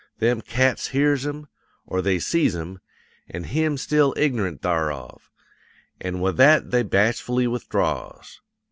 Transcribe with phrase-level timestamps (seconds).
[0.17, 1.45] Them cats hears him,
[1.85, 2.79] or they sees him,
[3.29, 5.29] an' him still ignorant tharof;
[5.99, 8.41] an' with that they bashfully withdraws.